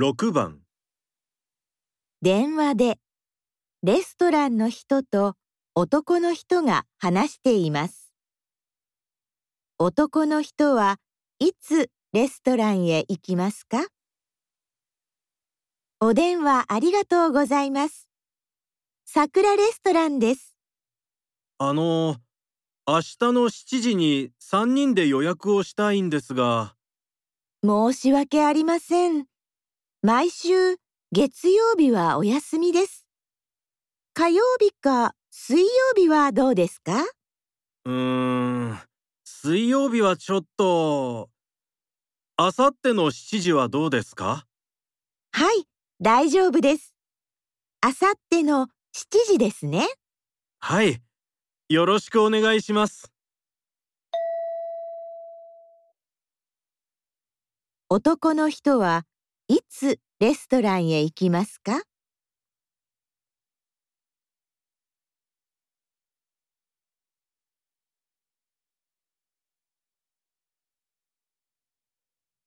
[0.00, 0.60] 6番
[2.22, 2.98] 電話で
[3.82, 5.34] レストランの人と
[5.74, 8.12] 男の人が話しています。
[9.76, 10.98] 男の人は
[11.40, 13.88] いつレストランへ行きますか？
[15.98, 18.08] お電話ありがとうございます。
[19.04, 20.56] 桜レストランです。
[21.58, 22.14] あの
[22.86, 26.76] 明日の7時に3人で予約をしたいんですが
[27.64, 29.26] 申し訳ありません。
[30.02, 30.76] 毎週
[31.12, 33.04] 月曜日はお休みです。
[34.14, 35.66] 火曜日か水曜
[35.96, 37.04] 日はどうですか？
[37.84, 37.92] うー
[38.74, 38.78] ん
[39.24, 41.30] 水曜日はちょっと
[42.36, 44.46] あさっての7時はどうですか？
[45.32, 45.64] はい、
[46.00, 46.94] 大丈夫です。
[47.80, 49.88] あさっての7時ですね。
[50.60, 51.00] はい
[51.68, 53.12] よろしくお願いします
[57.88, 59.04] 男の人は
[59.50, 61.87] いつレストランへ行きますか？